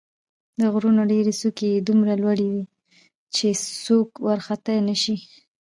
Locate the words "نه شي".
4.87-5.15